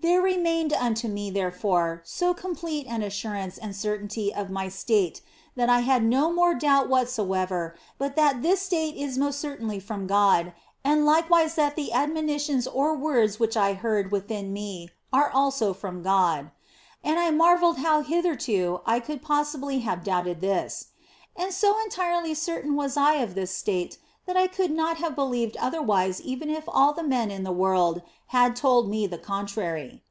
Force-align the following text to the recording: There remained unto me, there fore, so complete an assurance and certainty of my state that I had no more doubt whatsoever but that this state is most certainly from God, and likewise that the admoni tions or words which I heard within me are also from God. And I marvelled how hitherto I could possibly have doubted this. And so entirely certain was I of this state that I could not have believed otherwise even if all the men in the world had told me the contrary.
There 0.00 0.20
remained 0.20 0.74
unto 0.74 1.08
me, 1.08 1.30
there 1.30 1.50
fore, 1.50 2.02
so 2.04 2.34
complete 2.34 2.86
an 2.86 3.00
assurance 3.00 3.56
and 3.56 3.74
certainty 3.74 4.34
of 4.34 4.50
my 4.50 4.68
state 4.68 5.22
that 5.56 5.70
I 5.70 5.80
had 5.80 6.04
no 6.04 6.30
more 6.30 6.52
doubt 6.52 6.90
whatsoever 6.90 7.74
but 7.96 8.14
that 8.14 8.42
this 8.42 8.60
state 8.60 8.96
is 8.96 9.16
most 9.16 9.40
certainly 9.40 9.80
from 9.80 10.06
God, 10.06 10.52
and 10.84 11.06
likewise 11.06 11.54
that 11.54 11.74
the 11.74 11.88
admoni 11.94 12.38
tions 12.38 12.66
or 12.66 12.94
words 12.94 13.40
which 13.40 13.56
I 13.56 13.72
heard 13.72 14.12
within 14.12 14.52
me 14.52 14.90
are 15.10 15.30
also 15.32 15.72
from 15.72 16.02
God. 16.02 16.50
And 17.02 17.18
I 17.18 17.30
marvelled 17.30 17.78
how 17.78 18.02
hitherto 18.02 18.82
I 18.84 19.00
could 19.00 19.22
possibly 19.22 19.78
have 19.80 20.04
doubted 20.04 20.42
this. 20.42 20.88
And 21.34 21.50
so 21.50 21.80
entirely 21.82 22.34
certain 22.34 22.76
was 22.76 22.98
I 22.98 23.14
of 23.16 23.34
this 23.34 23.56
state 23.56 23.96
that 24.26 24.36
I 24.38 24.46
could 24.46 24.70
not 24.70 24.96
have 24.98 25.14
believed 25.14 25.54
otherwise 25.58 26.18
even 26.22 26.48
if 26.48 26.64
all 26.66 26.94
the 26.94 27.02
men 27.02 27.30
in 27.30 27.42
the 27.42 27.52
world 27.52 28.00
had 28.28 28.56
told 28.56 28.88
me 28.88 29.06
the 29.06 29.18
contrary. 29.18 30.02